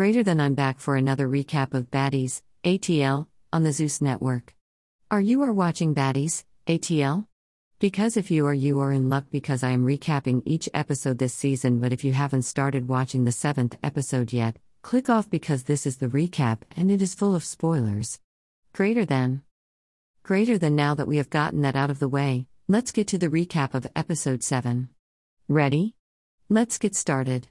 Greater 0.00 0.22
than 0.22 0.40
I'm 0.40 0.54
back 0.54 0.80
for 0.80 0.96
another 0.96 1.28
recap 1.28 1.74
of 1.74 1.90
Baddies, 1.90 2.40
ATL, 2.64 3.26
on 3.52 3.64
the 3.64 3.72
Zeus 3.74 4.00
Network. 4.00 4.54
Are 5.10 5.20
you 5.20 5.42
are 5.42 5.52
watching 5.52 5.94
Baddies, 5.94 6.44
ATL? 6.66 7.26
Because 7.78 8.16
if 8.16 8.30
you 8.30 8.46
are, 8.46 8.54
you 8.54 8.80
are 8.80 8.92
in 8.92 9.10
luck 9.10 9.26
because 9.30 9.62
I 9.62 9.72
am 9.72 9.84
recapping 9.84 10.40
each 10.46 10.70
episode 10.72 11.18
this 11.18 11.34
season. 11.34 11.80
But 11.80 11.92
if 11.92 12.02
you 12.02 12.14
haven't 12.14 12.44
started 12.44 12.88
watching 12.88 13.26
the 13.26 13.30
seventh 13.30 13.76
episode 13.82 14.32
yet, 14.32 14.56
click 14.80 15.10
off 15.10 15.28
because 15.28 15.64
this 15.64 15.84
is 15.84 15.98
the 15.98 16.08
recap 16.08 16.62
and 16.74 16.90
it 16.90 17.02
is 17.02 17.14
full 17.14 17.34
of 17.34 17.44
spoilers. 17.44 18.20
Greater 18.72 19.04
than. 19.04 19.42
Greater 20.22 20.56
than 20.56 20.74
now 20.74 20.94
that 20.94 21.08
we 21.08 21.18
have 21.18 21.28
gotten 21.28 21.60
that 21.60 21.76
out 21.76 21.90
of 21.90 21.98
the 21.98 22.08
way, 22.08 22.46
let's 22.68 22.90
get 22.90 23.06
to 23.08 23.18
the 23.18 23.28
recap 23.28 23.74
of 23.74 23.86
episode 23.94 24.42
7. 24.42 24.88
Ready? 25.46 25.94
Let's 26.48 26.78
get 26.78 26.96
started. 26.96 27.48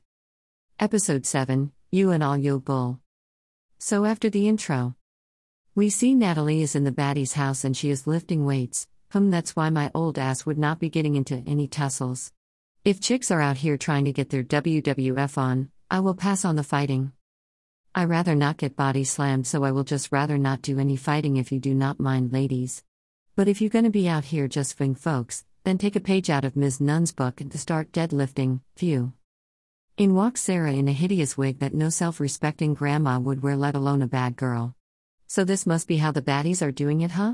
Episode 0.79 1.27
7 1.27 1.73
You 1.91 2.11
and 2.11 2.21
All 2.21 2.37
Yo 2.37 2.59
Bull. 2.59 2.99
So 3.79 4.05
after 4.05 4.29
the 4.29 4.47
intro, 4.47 4.95
we 5.73 5.89
see 5.89 6.13
Natalie 6.13 6.61
is 6.61 6.75
in 6.75 6.83
the 6.83 6.91
baddie's 6.91 7.33
house 7.33 7.63
and 7.63 7.75
she 7.75 7.89
is 7.89 8.05
lifting 8.05 8.45
weights. 8.45 8.87
Hmm, 9.11 9.31
that's 9.31 9.55
why 9.55 9.71
my 9.71 9.89
old 9.95 10.19
ass 10.19 10.45
would 10.45 10.59
not 10.59 10.79
be 10.79 10.91
getting 10.91 11.15
into 11.15 11.43
any 11.47 11.67
tussles. 11.67 12.31
If 12.85 13.01
chicks 13.01 13.31
are 13.31 13.41
out 13.41 13.57
here 13.57 13.75
trying 13.75 14.05
to 14.05 14.13
get 14.13 14.29
their 14.29 14.43
WWF 14.43 15.35
on, 15.39 15.71
I 15.89 16.01
will 16.01 16.13
pass 16.13 16.45
on 16.45 16.57
the 16.57 16.63
fighting. 16.63 17.11
I 17.95 18.03
rather 18.03 18.35
not 18.35 18.57
get 18.57 18.75
body 18.75 19.03
slammed, 19.03 19.47
so 19.47 19.63
I 19.63 19.71
will 19.71 19.83
just 19.83 20.11
rather 20.11 20.37
not 20.37 20.61
do 20.61 20.77
any 20.77 20.95
fighting 20.95 21.37
if 21.37 21.51
you 21.51 21.59
do 21.59 21.73
not 21.73 21.99
mind, 21.99 22.31
ladies. 22.31 22.83
But 23.35 23.47
if 23.47 23.61
you're 23.61 23.71
gonna 23.71 23.89
be 23.89 24.07
out 24.07 24.25
here 24.25 24.47
just 24.47 24.77
fing 24.77 24.93
folks, 24.93 25.43
then 25.63 25.79
take 25.79 25.95
a 25.95 25.99
page 25.99 26.29
out 26.29 26.45
of 26.45 26.55
Ms. 26.55 26.79
Nunn's 26.79 27.11
book 27.11 27.41
and 27.41 27.51
start 27.51 27.91
deadlifting. 27.91 28.61
Phew. 28.75 29.13
In 29.99 30.15
walks 30.15 30.39
Sarah 30.39 30.71
in 30.71 30.87
a 30.87 30.93
hideous 30.93 31.37
wig 31.37 31.59
that 31.59 31.73
no 31.73 31.89
self 31.89 32.21
respecting 32.21 32.73
grandma 32.73 33.19
would 33.19 33.43
wear, 33.43 33.57
let 33.57 33.75
alone 33.75 34.01
a 34.01 34.07
bad 34.07 34.37
girl. 34.37 34.73
So, 35.27 35.43
this 35.43 35.65
must 35.65 35.89
be 35.89 35.97
how 35.97 36.13
the 36.13 36.21
baddies 36.21 36.65
are 36.65 36.71
doing 36.71 37.01
it, 37.01 37.11
huh? 37.11 37.33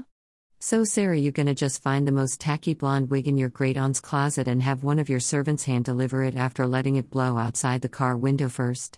So, 0.57 0.83
Sarah, 0.83 1.19
you 1.19 1.31
gonna 1.31 1.53
just 1.53 1.83
find 1.83 2.07
the 2.07 2.11
most 2.11 2.41
tacky 2.41 2.73
blonde 2.73 3.11
wig 3.11 3.27
in 3.27 3.37
your 3.37 3.49
great 3.49 3.77
aunt's 3.77 4.01
closet 4.01 4.47
and 4.47 4.63
have 4.63 4.83
one 4.83 4.97
of 4.97 5.09
your 5.09 5.19
servants 5.19 5.65
hand 5.65 5.85
deliver 5.85 6.23
it 6.23 6.35
after 6.35 6.65
letting 6.65 6.95
it 6.95 7.11
blow 7.11 7.37
outside 7.37 7.81
the 7.83 7.87
car 7.87 8.17
window 8.17 8.49
first? 8.49 8.97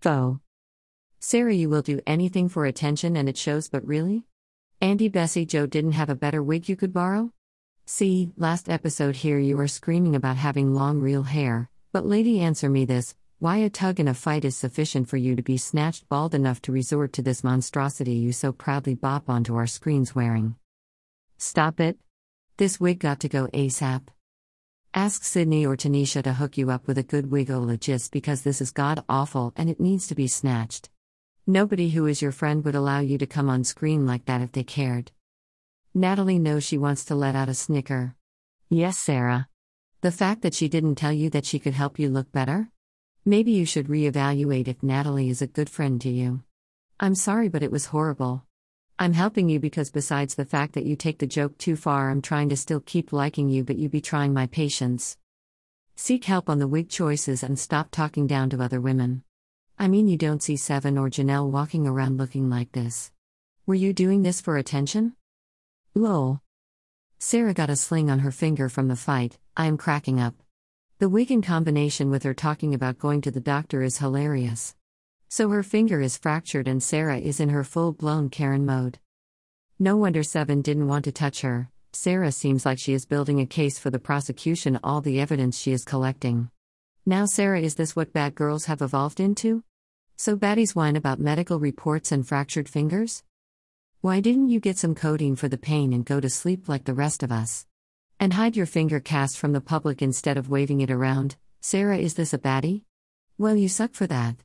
Foe. 0.00 0.40
Sarah, 1.20 1.52
you 1.52 1.68
will 1.68 1.82
do 1.82 2.00
anything 2.06 2.48
for 2.48 2.64
attention 2.64 3.18
and 3.18 3.28
it 3.28 3.36
shows, 3.36 3.68
but 3.68 3.86
really? 3.86 4.24
Andy 4.80 5.10
Bessie 5.10 5.44
Joe 5.44 5.66
didn't 5.66 5.92
have 5.92 6.08
a 6.08 6.14
better 6.14 6.42
wig 6.42 6.70
you 6.70 6.74
could 6.74 6.94
borrow? 6.94 7.34
See, 7.84 8.32
last 8.38 8.70
episode 8.70 9.16
here 9.16 9.38
you 9.38 9.58
were 9.58 9.68
screaming 9.68 10.16
about 10.16 10.36
having 10.38 10.72
long 10.72 11.00
real 11.00 11.24
hair, 11.24 11.68
but 11.98 12.06
lady, 12.06 12.38
answer 12.38 12.70
me 12.70 12.84
this 12.84 13.16
why 13.40 13.56
a 13.56 13.68
tug 13.68 13.98
in 13.98 14.06
a 14.06 14.14
fight 14.14 14.44
is 14.44 14.56
sufficient 14.56 15.08
for 15.08 15.16
you 15.16 15.34
to 15.34 15.42
be 15.42 15.56
snatched 15.56 16.08
bald 16.08 16.32
enough 16.32 16.62
to 16.62 16.70
resort 16.70 17.12
to 17.12 17.22
this 17.22 17.42
monstrosity 17.42 18.12
you 18.12 18.30
so 18.30 18.52
proudly 18.52 18.94
bop 18.94 19.28
onto 19.28 19.56
our 19.56 19.66
screens 19.66 20.14
wearing? 20.14 20.54
Stop 21.38 21.80
it. 21.80 21.98
This 22.56 22.78
wig 22.78 23.00
got 23.00 23.18
to 23.18 23.28
go 23.28 23.48
ASAP. 23.48 24.02
Ask 24.94 25.24
Sydney 25.24 25.66
or 25.66 25.76
Tanisha 25.76 26.22
to 26.22 26.34
hook 26.34 26.56
you 26.56 26.70
up 26.70 26.86
with 26.86 26.98
a 26.98 27.02
good 27.02 27.32
wigologist 27.32 28.12
because 28.12 28.42
this 28.42 28.60
is 28.60 28.70
god 28.70 29.02
awful 29.08 29.52
and 29.56 29.68
it 29.68 29.80
needs 29.80 30.06
to 30.06 30.14
be 30.14 30.28
snatched. 30.28 30.90
Nobody 31.48 31.90
who 31.90 32.06
is 32.06 32.22
your 32.22 32.30
friend 32.30 32.64
would 32.64 32.76
allow 32.76 33.00
you 33.00 33.18
to 33.18 33.26
come 33.26 33.50
on 33.50 33.64
screen 33.64 34.06
like 34.06 34.26
that 34.26 34.40
if 34.40 34.52
they 34.52 34.62
cared. 34.62 35.10
Natalie 35.94 36.38
knows 36.38 36.62
she 36.62 36.78
wants 36.78 37.04
to 37.06 37.16
let 37.16 37.34
out 37.34 37.48
a 37.48 37.54
snicker. 37.54 38.14
Yes, 38.70 38.96
Sarah. 38.96 39.48
The 40.00 40.12
fact 40.12 40.42
that 40.42 40.54
she 40.54 40.68
didn't 40.68 40.94
tell 40.94 41.12
you 41.12 41.28
that 41.30 41.44
she 41.44 41.58
could 41.58 41.74
help 41.74 41.98
you 41.98 42.08
look 42.08 42.30
better? 42.30 42.68
Maybe 43.24 43.50
you 43.50 43.66
should 43.66 43.88
reevaluate 43.88 44.68
if 44.68 44.80
Natalie 44.80 45.28
is 45.28 45.42
a 45.42 45.48
good 45.48 45.68
friend 45.68 46.00
to 46.02 46.08
you. 46.08 46.44
I'm 47.00 47.16
sorry, 47.16 47.48
but 47.48 47.64
it 47.64 47.72
was 47.72 47.86
horrible. 47.86 48.44
I'm 49.00 49.14
helping 49.14 49.48
you 49.48 49.58
because 49.58 49.90
besides 49.90 50.36
the 50.36 50.44
fact 50.44 50.74
that 50.74 50.84
you 50.84 50.94
take 50.94 51.18
the 51.18 51.26
joke 51.26 51.58
too 51.58 51.74
far, 51.74 52.10
I'm 52.10 52.22
trying 52.22 52.48
to 52.50 52.56
still 52.56 52.78
keep 52.78 53.12
liking 53.12 53.48
you, 53.48 53.64
but 53.64 53.76
you 53.76 53.88
be 53.88 54.00
trying 54.00 54.32
my 54.32 54.46
patience. 54.46 55.16
Seek 55.96 56.26
help 56.26 56.48
on 56.48 56.60
the 56.60 56.68
wig 56.68 56.88
choices 56.88 57.42
and 57.42 57.58
stop 57.58 57.90
talking 57.90 58.28
down 58.28 58.50
to 58.50 58.62
other 58.62 58.80
women. 58.80 59.24
I 59.80 59.88
mean, 59.88 60.06
you 60.06 60.16
don't 60.16 60.44
see 60.44 60.56
Seven 60.56 60.96
or 60.96 61.10
Janelle 61.10 61.50
walking 61.50 61.88
around 61.88 62.18
looking 62.18 62.48
like 62.48 62.70
this. 62.70 63.10
Were 63.66 63.74
you 63.74 63.92
doing 63.92 64.22
this 64.22 64.40
for 64.40 64.56
attention? 64.56 65.14
Lol. 65.96 66.40
Sarah 67.20 67.52
got 67.52 67.68
a 67.68 67.74
sling 67.74 68.10
on 68.10 68.20
her 68.20 68.30
finger 68.30 68.68
from 68.68 68.86
the 68.86 68.94
fight, 68.94 69.38
I 69.56 69.66
am 69.66 69.76
cracking 69.76 70.20
up. 70.20 70.36
The 71.00 71.08
wig 71.08 71.32
in 71.32 71.42
combination 71.42 72.10
with 72.10 72.22
her 72.22 72.32
talking 72.32 72.74
about 72.74 73.00
going 73.00 73.22
to 73.22 73.32
the 73.32 73.40
doctor 73.40 73.82
is 73.82 73.98
hilarious. 73.98 74.76
So 75.28 75.48
her 75.48 75.64
finger 75.64 76.00
is 76.00 76.16
fractured 76.16 76.68
and 76.68 76.80
Sarah 76.80 77.18
is 77.18 77.40
in 77.40 77.48
her 77.48 77.64
full 77.64 77.92
blown 77.92 78.30
Karen 78.30 78.64
mode. 78.64 79.00
No 79.80 79.96
wonder 79.96 80.22
Seven 80.22 80.62
didn't 80.62 80.86
want 80.86 81.04
to 81.06 81.12
touch 81.12 81.40
her. 81.40 81.70
Sarah 81.92 82.30
seems 82.30 82.64
like 82.64 82.78
she 82.78 82.92
is 82.92 83.04
building 83.04 83.40
a 83.40 83.46
case 83.46 83.80
for 83.80 83.90
the 83.90 83.98
prosecution, 83.98 84.78
all 84.84 85.00
the 85.00 85.20
evidence 85.20 85.58
she 85.58 85.72
is 85.72 85.84
collecting. 85.84 86.50
Now, 87.04 87.26
Sarah, 87.26 87.60
is 87.60 87.74
this 87.74 87.96
what 87.96 88.12
bad 88.12 88.36
girls 88.36 88.66
have 88.66 88.80
evolved 88.80 89.18
into? 89.18 89.64
So, 90.16 90.36
baddies 90.36 90.76
whine 90.76 90.94
about 90.94 91.18
medical 91.18 91.58
reports 91.58 92.12
and 92.12 92.26
fractured 92.26 92.68
fingers? 92.68 93.24
Why 94.00 94.20
didn't 94.20 94.50
you 94.50 94.60
get 94.60 94.78
some 94.78 94.94
codeine 94.94 95.34
for 95.34 95.48
the 95.48 95.58
pain 95.58 95.92
and 95.92 96.06
go 96.06 96.20
to 96.20 96.30
sleep 96.30 96.68
like 96.68 96.84
the 96.84 96.94
rest 96.94 97.24
of 97.24 97.32
us? 97.32 97.66
And 98.20 98.32
hide 98.32 98.56
your 98.56 98.64
finger 98.64 99.00
cast 99.00 99.36
from 99.36 99.52
the 99.52 99.60
public 99.60 100.00
instead 100.00 100.36
of 100.36 100.48
waving 100.48 100.80
it 100.80 100.90
around? 100.90 101.34
Sarah, 101.60 101.98
is 101.98 102.14
this 102.14 102.32
a 102.32 102.38
baddie? 102.38 102.84
Well, 103.38 103.56
you 103.56 103.68
suck 103.68 103.94
for 103.94 104.06
that. 104.06 104.36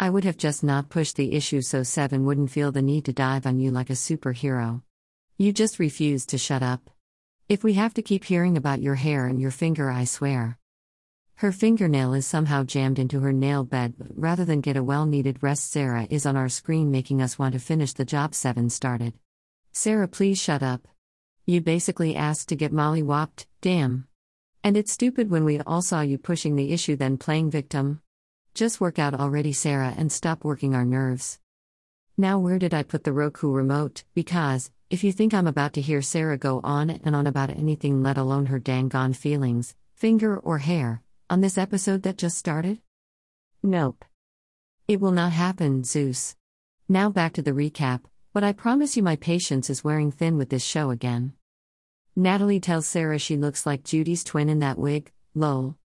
I 0.00 0.10
would 0.10 0.24
have 0.24 0.36
just 0.36 0.64
not 0.64 0.88
pushed 0.88 1.14
the 1.14 1.34
issue 1.34 1.62
so 1.62 1.84
Seven 1.84 2.24
wouldn't 2.24 2.50
feel 2.50 2.72
the 2.72 2.82
need 2.82 3.04
to 3.04 3.12
dive 3.12 3.46
on 3.46 3.60
you 3.60 3.70
like 3.70 3.90
a 3.90 3.92
superhero. 3.92 4.82
You 5.38 5.52
just 5.52 5.78
refuse 5.78 6.26
to 6.26 6.36
shut 6.36 6.64
up. 6.64 6.90
If 7.48 7.62
we 7.62 7.74
have 7.74 7.94
to 7.94 8.02
keep 8.02 8.24
hearing 8.24 8.56
about 8.56 8.82
your 8.82 8.96
hair 8.96 9.26
and 9.26 9.40
your 9.40 9.52
finger, 9.52 9.88
I 9.88 10.02
swear. 10.02 10.58
Her 11.38 11.50
fingernail 11.50 12.14
is 12.14 12.26
somehow 12.26 12.62
jammed 12.62 12.98
into 12.98 13.20
her 13.20 13.32
nail 13.32 13.64
bed, 13.64 13.94
but 13.98 14.06
rather 14.14 14.44
than 14.44 14.60
get 14.60 14.76
a 14.76 14.84
well 14.84 15.04
needed 15.04 15.42
rest, 15.42 15.70
Sarah 15.70 16.06
is 16.08 16.26
on 16.26 16.36
our 16.36 16.48
screen 16.48 16.92
making 16.92 17.20
us 17.20 17.38
want 17.38 17.54
to 17.54 17.58
finish 17.58 17.92
the 17.92 18.04
job 18.04 18.34
Seven 18.34 18.70
started. 18.70 19.14
Sarah, 19.72 20.06
please 20.06 20.40
shut 20.40 20.62
up. 20.62 20.86
You 21.44 21.60
basically 21.60 22.14
asked 22.14 22.48
to 22.48 22.56
get 22.56 22.72
Molly 22.72 23.02
whopped, 23.02 23.48
damn. 23.60 24.06
And 24.62 24.76
it's 24.76 24.92
stupid 24.92 25.28
when 25.28 25.44
we 25.44 25.60
all 25.60 25.82
saw 25.82 26.02
you 26.02 26.18
pushing 26.18 26.54
the 26.54 26.72
issue 26.72 26.94
then 26.94 27.18
playing 27.18 27.50
victim. 27.50 28.00
Just 28.54 28.80
work 28.80 29.00
out 29.00 29.12
already, 29.12 29.52
Sarah, 29.52 29.92
and 29.96 30.12
stop 30.12 30.44
working 30.44 30.74
our 30.74 30.84
nerves. 30.84 31.40
Now, 32.16 32.38
where 32.38 32.60
did 32.60 32.72
I 32.72 32.84
put 32.84 33.02
the 33.02 33.12
Roku 33.12 33.50
remote? 33.50 34.04
Because, 34.14 34.70
if 34.88 35.02
you 35.02 35.10
think 35.10 35.34
I'm 35.34 35.48
about 35.48 35.72
to 35.72 35.80
hear 35.80 36.00
Sarah 36.00 36.38
go 36.38 36.60
on 36.62 36.90
and 36.90 37.16
on 37.16 37.26
about 37.26 37.50
anything, 37.50 38.04
let 38.04 38.16
alone 38.16 38.46
her 38.46 38.60
dang 38.60 38.88
gone 38.88 39.12
feelings, 39.12 39.74
finger 39.94 40.38
or 40.38 40.58
hair, 40.58 41.02
on 41.30 41.40
this 41.40 41.58
episode 41.58 42.02
that 42.02 42.18
just 42.18 42.36
started? 42.36 42.80
Nope. 43.62 44.04
It 44.86 45.00
will 45.00 45.12
not 45.12 45.32
happen, 45.32 45.84
Zeus. 45.84 46.36
Now 46.88 47.08
back 47.08 47.32
to 47.34 47.42
the 47.42 47.52
recap, 47.52 48.02
but 48.32 48.44
I 48.44 48.52
promise 48.52 48.96
you 48.96 49.02
my 49.02 49.16
patience 49.16 49.70
is 49.70 49.82
wearing 49.84 50.12
thin 50.12 50.36
with 50.36 50.50
this 50.50 50.64
show 50.64 50.90
again. 50.90 51.32
Natalie 52.14 52.60
tells 52.60 52.86
Sarah 52.86 53.18
she 53.18 53.36
looks 53.36 53.64
like 53.64 53.84
Judy's 53.84 54.22
twin 54.22 54.48
in 54.48 54.58
that 54.58 54.78
wig, 54.78 55.10
lol. 55.34 55.76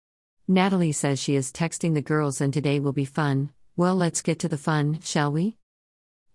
Natalie 0.48 0.92
says 0.92 1.20
she 1.20 1.36
is 1.36 1.52
texting 1.52 1.94
the 1.94 2.02
girls 2.02 2.42
and 2.42 2.54
today 2.54 2.80
will 2.80 2.94
be 2.94 3.06
fun. 3.06 3.52
Well, 3.78 3.96
let's 3.96 4.22
get 4.22 4.40
to 4.40 4.50
the 4.50 4.58
fun, 4.58 5.00
shall 5.02 5.32
we? 5.32 5.58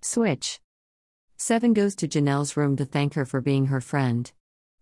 Switch. 0.01 0.61
Seven 1.37 1.75
goes 1.75 1.95
to 1.97 2.09
Janelle's 2.09 2.57
room 2.57 2.77
to 2.77 2.85
thank 2.85 3.15
her 3.15 3.25
for 3.25 3.41
being 3.41 3.67
her 3.67 3.81
friend. 3.81 4.33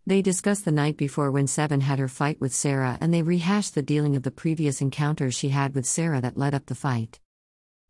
They 0.05 0.21
discuss 0.21 0.61
the 0.61 0.73
night 0.73 0.97
before 0.97 1.31
when 1.31 1.47
Seven 1.47 1.81
had 1.81 2.01
her 2.01 2.09
fight 2.09 2.41
with 2.41 2.53
Sarah 2.53 2.99
and 3.01 3.15
they 3.15 3.23
rehash 3.23 3.71
the 3.71 3.83
dealing 3.83 4.17
of 4.17 4.25
the 4.25 4.33
previous 4.33 4.81
encounters 4.81 5.33
she 5.33 5.51
had 5.51 5.77
with 5.77 5.87
Sarah 5.87 6.21
that 6.21 6.37
led 6.37 6.55
up 6.55 6.67
the 6.67 6.75
fight. 6.75 7.21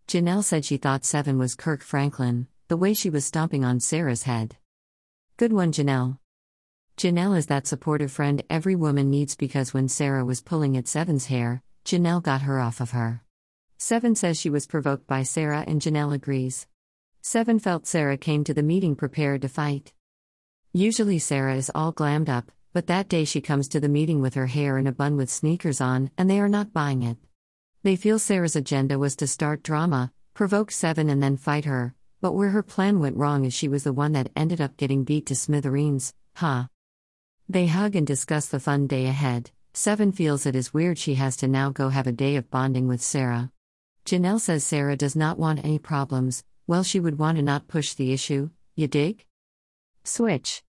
Janelle 0.07 0.45
said 0.45 0.67
she 0.67 0.77
thought 0.77 1.07
Seven 1.07 1.39
was 1.39 1.55
Kirk 1.55 1.83
Franklin, 1.83 2.49
the 2.69 2.77
way 2.77 2.93
she 2.93 3.09
was 3.09 3.25
stomping 3.25 3.65
on 3.65 3.81
Sarah's 3.81 4.25
head. 4.25 4.57
Good 5.39 5.55
one, 5.55 5.73
Janelle. 5.73 6.19
Janelle 6.99 7.35
is 7.35 7.47
that 7.47 7.67
supportive 7.67 8.13
friend 8.13 8.43
every 8.51 8.77
woman 8.77 9.09
needs 9.09 9.35
because 9.35 9.73
when 9.73 9.89
Sarah 9.89 10.25
was 10.25 10.43
pulling 10.43 10.77
at 10.77 10.89
Seven's 10.89 11.27
hair, 11.27 11.63
Janelle 11.87 12.23
got 12.23 12.43
her 12.43 12.61
off 12.61 12.83
of 12.83 12.91
her. 12.91 13.23
Seven 13.79 14.15
says 14.15 14.39
she 14.39 14.51
was 14.51 14.67
provoked 14.67 15.07
by 15.07 15.23
Sarah 15.23 15.65
and 15.67 15.81
Janelle 15.81 16.15
agrees. 16.15 16.67
Seven 17.23 17.59
felt 17.59 17.87
Sarah 17.87 18.19
came 18.19 18.45
to 18.45 18.53
the 18.53 18.63
meeting 18.63 18.97
prepared 18.97 19.41
to 19.43 19.49
fight. 19.49 19.95
Usually 20.75 21.19
Sarah 21.19 21.57
is 21.57 21.71
all 21.75 21.93
glammed 21.93 22.31
up, 22.31 22.51
but 22.73 22.87
that 22.87 23.07
day 23.07 23.27
she 23.27 23.43
comes 23.43 23.69
to 23.69 23.79
the 23.79 23.91
meeting 23.91 24.23
with 24.23 24.33
her 24.33 24.47
hair 24.47 24.79
in 24.79 24.87
a 24.87 24.93
bun 24.93 25.19
with 25.19 25.29
sneakers 25.29 25.83
on, 25.83 26.11
and 26.17 26.31
they 26.31 26.41
are 26.41 26.49
not 26.49 26.73
buying 26.73 27.03
it. 27.03 27.19
They 27.83 27.95
feel 27.95 28.19
Sarah's 28.19 28.57
agenda 28.57 28.99
was 28.99 29.15
to 29.17 29.27
start 29.27 29.63
drama, 29.63 30.13
provoke 30.33 30.71
Seven, 30.71 31.11
and 31.11 31.23
then 31.23 31.37
fight 31.37 31.67
her, 31.67 31.95
but 32.23 32.33
where 32.33 32.49
her 32.49 32.63
plan 32.63 33.01
went 33.01 33.19
wrong 33.19 33.45
is 33.45 33.53
she 33.53 33.69
was 33.69 33.85
the 33.85 33.93
one 33.93 34.13
that 34.13 34.33
ended 34.35 34.63
up 34.63 34.79
getting 34.79 35.05
beat 35.05 35.27
to 35.27 35.35
smithereens, 35.35 36.15
huh? 36.37 36.69
They 37.51 37.67
hug 37.67 37.95
and 37.95 38.07
discuss 38.07 38.47
the 38.47 38.59
fun 38.59 38.87
day 38.87 39.09
ahead. 39.09 39.51
Seven 39.75 40.11
feels 40.11 40.47
it 40.47 40.57
is 40.57 40.73
weird 40.73 40.97
she 40.97 41.17
has 41.17 41.37
to 41.39 41.49
now 41.49 41.69
go 41.69 41.91
have 41.91 42.07
a 42.07 42.13
day 42.13 42.37
of 42.37 42.51
bonding 42.51 42.89
with 42.89 43.03
Sarah. 43.03 43.51
Janelle 44.07 44.41
says 44.41 44.65
Sarah 44.65 44.97
does 44.97 45.17
not 45.17 45.39
want 45.39 45.63
any 45.63 45.79
problems, 45.79 46.45
well, 46.67 46.83
she 46.83 46.99
would 46.99 47.19
want 47.19 47.37
to 47.37 47.43
not 47.43 47.69
push 47.69 47.93
the 47.93 48.15
issue, 48.15 48.49
you 48.75 48.89
dig? 48.89 49.27
Switch. 50.05 50.65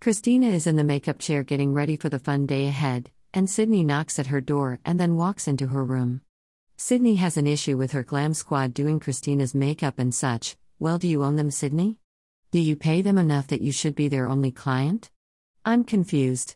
Christina 0.00 0.46
is 0.46 0.68
in 0.68 0.76
the 0.76 0.84
makeup 0.84 1.18
chair 1.18 1.42
getting 1.42 1.74
ready 1.74 1.96
for 1.96 2.08
the 2.08 2.20
fun 2.20 2.46
day 2.46 2.68
ahead, 2.68 3.10
and 3.34 3.50
Sydney 3.50 3.82
knocks 3.82 4.20
at 4.20 4.28
her 4.28 4.40
door 4.40 4.78
and 4.84 5.00
then 5.00 5.16
walks 5.16 5.48
into 5.48 5.66
her 5.68 5.84
room. 5.84 6.20
Sydney 6.76 7.16
has 7.16 7.36
an 7.36 7.48
issue 7.48 7.76
with 7.76 7.90
her 7.90 8.04
glam 8.04 8.34
squad 8.34 8.72
doing 8.72 9.00
Christina's 9.00 9.54
makeup 9.54 9.98
and 9.98 10.14
such. 10.14 10.56
Well, 10.78 10.98
do 10.98 11.08
you 11.08 11.24
own 11.24 11.36
them, 11.36 11.50
Sydney? 11.50 11.98
Do 12.52 12.60
you 12.60 12.76
pay 12.76 13.02
them 13.02 13.18
enough 13.18 13.48
that 13.48 13.62
you 13.62 13.72
should 13.72 13.94
be 13.94 14.06
their 14.08 14.28
only 14.28 14.52
client? 14.52 15.10
I'm 15.64 15.82
confused. 15.82 16.54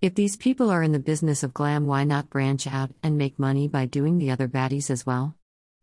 If 0.00 0.14
these 0.14 0.36
people 0.36 0.70
are 0.70 0.82
in 0.82 0.92
the 0.92 0.98
business 0.98 1.42
of 1.42 1.54
glam, 1.54 1.86
why 1.86 2.04
not 2.04 2.30
branch 2.30 2.66
out 2.66 2.92
and 3.02 3.18
make 3.18 3.38
money 3.38 3.66
by 3.66 3.86
doing 3.86 4.18
the 4.18 4.30
other 4.30 4.46
baddies 4.46 4.90
as 4.90 5.06
well? 5.06 5.35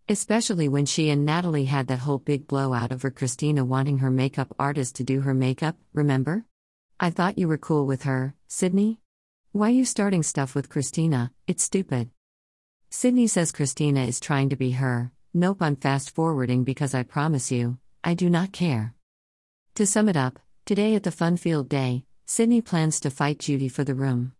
Especially 0.10 0.68
when 0.68 0.86
she 0.86 1.10
and 1.10 1.26
Natalie 1.26 1.64
had 1.64 1.88
that 1.88 2.00
whole 2.00 2.18
big 2.18 2.46
blowout 2.46 2.92
over 2.92 3.10
Christina 3.10 3.64
wanting 3.64 4.00
her 4.00 4.12
makeup 4.12 4.54
artist 4.60 4.98
to 4.98 5.04
do 5.06 5.22
her 5.22 5.34
makeup, 5.34 5.78
remember? 5.94 6.44
I 7.00 7.10
thought 7.10 7.38
you 7.38 7.48
were 7.48 7.58
cool 7.58 7.86
with 7.86 8.04
her, 8.04 8.36
Sydney? 8.50 9.00
Why 9.54 9.70
you 9.70 9.86
starting 9.86 10.22
stuff 10.22 10.56
with 10.56 10.68
Christina? 10.68 11.32
It's 11.48 11.64
stupid. 11.64 12.10
Sydney 12.90 13.28
says 13.28 13.54
Christina 13.54 14.04
is 14.04 14.20
trying 14.20 14.50
to 14.50 14.58
be 14.58 14.72
her. 14.72 15.14
Nope, 15.34 15.62
I'm 15.62 15.78
fast 15.78 16.14
forwarding 16.14 16.66
because 16.66 16.94
I 16.94 17.04
promise 17.04 17.50
you, 17.50 17.78
I 18.04 18.14
do 18.14 18.30
not 18.30 18.52
care. 18.52 18.96
To 19.76 19.86
sum 19.86 20.10
it 20.10 20.18
up, 20.18 20.38
today 20.66 20.96
at 20.96 21.04
the 21.04 21.12
Fun 21.12 21.38
Field 21.38 21.70
Day, 21.70 22.04
Sydney 22.26 22.60
plans 22.62 23.00
to 23.00 23.10
fight 23.10 23.40
Judy 23.40 23.70
for 23.70 23.86
the 23.86 23.96
room. 23.96 24.34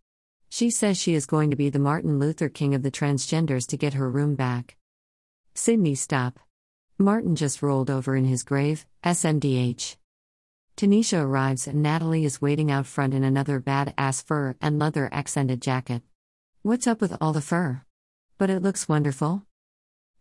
She 0.50 0.70
says 0.70 0.98
she 0.98 1.14
is 1.14 1.24
going 1.24 1.48
to 1.50 1.56
be 1.56 1.70
the 1.70 1.78
Martin 1.78 2.18
Luther 2.18 2.50
King 2.50 2.74
of 2.74 2.82
the 2.82 2.90
transgenders 2.90 3.66
to 3.68 3.78
get 3.78 3.94
her 3.94 4.10
room 4.10 4.34
back. 4.34 4.76
Sydney, 5.56 5.94
stop. 5.94 6.40
Martin 6.98 7.36
just 7.36 7.62
rolled 7.62 7.88
over 7.88 8.16
in 8.16 8.24
his 8.24 8.42
grave, 8.42 8.86
SMDH. 9.04 9.96
Tanisha 10.76 11.22
arrives 11.22 11.68
and 11.68 11.80
Natalie 11.80 12.24
is 12.24 12.42
waiting 12.42 12.72
out 12.72 12.86
front 12.86 13.14
in 13.14 13.22
another 13.22 13.60
bad 13.60 13.94
ass 13.96 14.20
fur 14.20 14.56
and 14.60 14.80
leather 14.80 15.08
accented 15.12 15.62
jacket. 15.62 16.02
What's 16.62 16.88
up 16.88 17.00
with 17.00 17.16
all 17.20 17.32
the 17.32 17.40
fur? 17.40 17.82
But 18.36 18.50
it 18.50 18.62
looks 18.62 18.88
wonderful. 18.88 19.44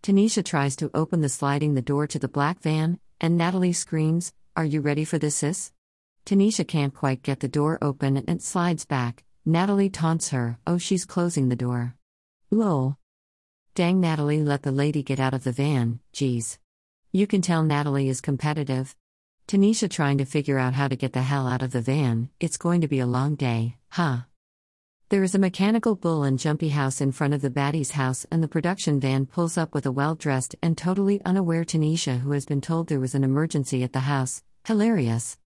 Tanisha 0.04 0.46
tries 0.46 0.76
to 0.76 0.92
open 0.94 1.22
the 1.22 1.30
sliding 1.30 1.74
the 1.74 1.82
door 1.82 2.06
to 2.06 2.20
the 2.20 2.28
black 2.28 2.60
van, 2.60 3.00
and 3.20 3.36
Natalie 3.36 3.74
screams, 3.74 4.34
Are 4.56 4.66
you 4.66 4.82
ready 4.82 5.04
for 5.04 5.18
this, 5.18 5.38
sis? 5.38 5.72
Tanisha 6.28 6.68
can't 6.68 6.94
quite 6.94 7.24
get 7.24 7.40
the 7.40 7.48
door 7.48 7.80
open 7.82 8.18
and 8.18 8.30
it 8.30 8.44
slides 8.44 8.86
back. 8.86 9.24
Natalie 9.46 9.90
taunts 9.90 10.30
her, 10.30 10.60
oh, 10.68 10.78
she's 10.78 11.06
closing 11.06 11.50
the 11.50 11.56
door. 11.56 11.96
Lol. 12.52 12.98
Dang, 13.76 14.00
Natalie, 14.00 14.44
let 14.44 14.62
the 14.62 14.72
lady 14.72 15.02
get 15.02 15.20
out 15.20 15.34
of 15.34 15.44
the 15.44 15.52
van, 15.52 16.00
geez. 16.12 16.60
You 17.12 17.26
can 17.26 17.42
tell 17.42 17.64
Natalie 17.64 18.08
is 18.08 18.22
competitive. 18.22 18.96
Tanisha 19.48 19.90
trying 19.90 20.20
to 20.20 20.26
figure 20.26 20.60
out 20.60 20.76
how 20.76 20.88
to 20.88 20.96
get 20.96 21.14
the 21.14 21.24
hell 21.24 21.48
out 21.48 21.64
of 21.64 21.72
the 21.72 21.82
van, 21.82 22.30
it's 22.40 22.58
going 22.58 22.82
to 22.82 22.88
be 22.88 23.00
a 23.00 23.08
long 23.08 23.34
day, 23.34 23.78
huh? 23.90 24.18
There 25.10 25.24
is 25.24 25.34
a 25.34 25.40
mechanical 25.40 25.96
bull 25.96 26.22
and 26.22 26.38
jumpy 26.38 26.70
house 26.70 27.02
in 27.02 27.12
front 27.12 27.34
of 27.34 27.42
the 27.42 27.50
baddie's 27.50 27.94
house, 27.94 28.28
and 28.30 28.44
the 28.44 28.48
production 28.48 29.00
van 29.00 29.26
pulls 29.26 29.58
up 29.58 29.74
with 29.74 29.88
a 29.88 29.92
well 29.92 30.14
dressed 30.14 30.56
and 30.62 30.78
totally 30.78 31.20
unaware 31.26 31.66
Tanisha 31.66 32.20
who 32.20 32.34
has 32.34 32.46
been 32.46 32.62
told 32.62 32.90
there 32.90 33.00
was 33.00 33.16
an 33.16 33.24
emergency 33.24 33.82
at 33.82 33.92
the 33.92 34.02
house. 34.02 34.44
Hilarious. 34.68 35.40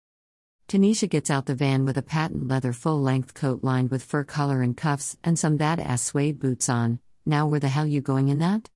Tanisha 0.66 1.10
gets 1.10 1.28
out 1.28 1.44
the 1.44 1.54
van 1.54 1.84
with 1.84 1.98
a 1.98 2.02
patent 2.02 2.48
leather 2.48 2.72
full 2.72 3.02
length 3.02 3.34
coat 3.34 3.62
lined 3.62 3.90
with 3.90 4.02
fur 4.02 4.24
collar 4.24 4.62
and 4.62 4.74
cuffs 4.74 5.18
and 5.22 5.38
some 5.38 5.58
badass 5.58 6.00
suede 6.00 6.38
boots 6.38 6.70
on. 6.70 7.00
Now, 7.26 7.46
where 7.46 7.60
the 7.60 7.68
hell 7.68 7.86
you 7.86 8.00
going 8.00 8.28
in 8.28 8.38
that? 8.40 8.70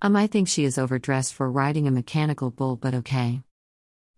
Um, 0.00 0.16
I 0.16 0.26
think 0.26 0.48
she 0.48 0.64
is 0.64 0.78
overdressed 0.78 1.34
for 1.34 1.50
riding 1.50 1.86
a 1.86 1.92
mechanical 1.92 2.50
bull, 2.50 2.74
but 2.76 2.94
okay. 2.94 3.42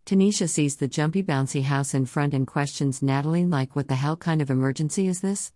Tanisha 0.07 0.49
sees 0.49 0.77
the 0.77 0.89
jumpy 0.89 1.23
bouncy 1.23 1.63
house 1.63 1.93
in 1.93 2.07
front 2.07 2.33
and 2.33 2.47
questions 2.47 3.03
Natalie, 3.03 3.45
like, 3.45 3.77
what 3.77 3.89
the 3.89 3.95
hell 3.95 4.17
kind 4.17 4.41
of 4.41 4.51
emergency 4.51 5.07
is 5.07 5.21
this? 5.21 5.53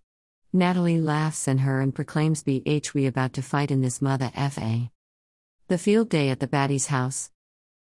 Natalie 0.52 1.00
laughs 1.00 1.48
and 1.48 1.60
her 1.60 1.80
and 1.80 1.94
proclaims, 1.94 2.44
BH, 2.44 2.94
we 2.94 3.06
about 3.06 3.32
to 3.34 3.42
fight 3.42 3.70
in 3.70 3.80
this 3.80 4.02
mother 4.02 4.30
FA. 4.34 4.90
The 5.68 5.78
field 5.78 6.08
day 6.08 6.30
at 6.30 6.40
the 6.40 6.46
baddie's 6.46 6.86
house. 6.86 7.30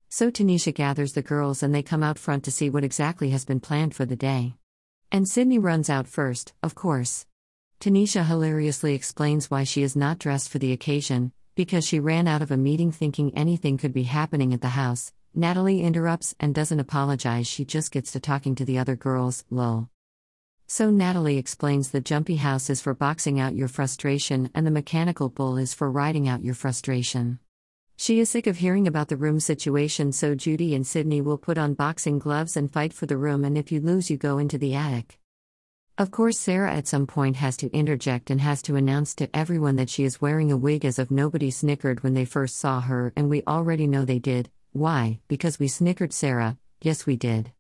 So 0.09 0.31
Tanisha 0.31 0.75
gathers 0.75 1.13
the 1.13 1.23
girls 1.23 1.63
and 1.63 1.73
they 1.73 1.85
come 1.85 2.03
out 2.03 2.19
front 2.19 2.43
to 2.45 2.51
see 2.51 2.69
what 2.69 2.83
exactly 2.83 3.31
has 3.31 3.45
been 3.45 3.61
planned 3.61 3.95
for 3.95 4.05
the 4.05 4.17
day. 4.17 4.55
And 5.13 5.29
Sydney 5.29 5.59
runs 5.59 5.89
out 5.89 6.09
first, 6.09 6.53
of 6.63 6.75
course. 6.75 7.27
Tanisha 7.81 8.27
hilariously 8.27 8.95
explains 8.95 9.51
why 9.51 9.65
she 9.65 9.83
is 9.83 9.97
not 9.97 10.19
dressed 10.19 10.51
for 10.51 10.59
the 10.59 10.73
occasion, 10.73 11.33
because 11.55 11.83
she 11.83 11.99
ran 11.99 12.29
out 12.29 12.43
of 12.43 12.51
a 12.51 12.57
meeting 12.59 12.93
thinking 12.93 13.33
anything 13.35 13.79
could 13.79 13.95
be 13.95 14.03
happening 14.03 14.53
at 14.53 14.61
the 14.61 14.69
house. 14.69 15.15
Natalie 15.35 15.81
interrupts 15.81 16.35
and 16.39 16.55
doesn't 16.55 16.79
apologize, 16.79 17.47
she 17.47 17.65
just 17.65 17.91
gets 17.91 18.13
to 18.13 18.21
talking 18.21 18.55
to 18.57 18.67
the 18.67 18.77
other 18.77 18.97
girls, 18.97 19.47
lol. 19.49 19.89
So 20.67 20.91
Natalie 20.91 21.39
explains 21.39 21.91
the 21.91 22.03
jumpy 22.03 22.37
house 22.37 22.69
is 22.69 22.83
for 22.83 22.93
boxing 22.93 23.41
out 23.41 23.57
your 23.57 23.67
frustration 23.67 24.51
and 24.55 24.67
the 24.67 24.71
mechanical 24.71 25.31
bull 25.31 25.57
is 25.57 25.73
for 25.73 25.91
riding 25.91 26.29
out 26.29 26.45
your 26.45 26.55
frustration. 26.55 27.39
She 27.97 28.21
is 28.21 28.29
sick 28.29 28.47
of 28.47 28.59
hearing 28.59 28.89
about 28.89 29.09
the 29.09 29.17
room 29.17 29.41
situation, 29.41 30.13
so 30.13 30.35
Judy 30.35 30.75
and 30.75 30.87
Sydney 30.87 31.23
will 31.23 31.39
put 31.39 31.57
on 31.57 31.73
boxing 31.73 32.19
gloves 32.19 32.59
and 32.59 32.71
fight 32.71 32.93
for 32.93 33.07
the 33.07 33.17
room, 33.17 33.43
and 33.43 33.57
if 33.57 33.73
you 33.73 33.81
lose, 33.81 34.11
you 34.11 34.19
go 34.19 34.37
into 34.37 34.59
the 34.59 34.75
attic. 34.75 35.20
Of 36.01 36.11
course, 36.11 36.41
Sarah 36.41 36.73
at 36.73 36.89
some 36.89 37.07
point 37.07 37.37
has 37.37 37.59
to 37.59 37.71
interject 37.77 38.31
and 38.31 38.41
has 38.41 38.63
to 38.63 38.77
announce 38.77 39.15
to 39.17 39.29
everyone 39.37 39.77
that 39.77 39.91
she 39.91 40.05
is 40.05 40.19
wearing 40.19 40.51
a 40.51 40.57
wig 40.57 40.87
as 40.87 40.99
if 40.99 41.11
nobody 41.11 41.51
snickered 41.51 42.03
when 42.03 42.15
they 42.15 42.25
first 42.25 42.57
saw 42.57 42.81
her, 42.81 43.13
and 43.17 43.29
we 43.29 43.43
already 43.47 43.87
know 43.87 44.07
they 44.07 44.19
did. 44.19 44.49
Why? 44.73 45.21
Because 45.29 45.59
we 45.59 45.69
snickered, 45.69 46.15
Sarah. 46.15 46.57
Yes, 46.81 47.05
we 47.05 47.17
did. 47.17 47.53